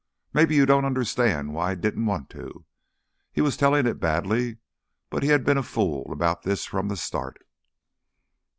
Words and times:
Maybe 0.33 0.55
you 0.55 0.65
don't 0.65 0.83
understand 0.83 1.53
why 1.53 1.69
I 1.69 1.75
didn't 1.75 2.07
want 2.07 2.31
to." 2.31 2.65
He 3.31 3.39
was 3.39 3.55
telling 3.55 3.85
it 3.85 3.99
badly, 3.99 4.57
but 5.11 5.21
he'd 5.21 5.43
been 5.43 5.59
a 5.59 5.61
fool 5.61 6.11
about 6.11 6.41
this 6.41 6.65
from 6.65 6.87
the 6.87 6.97
start. 6.97 7.39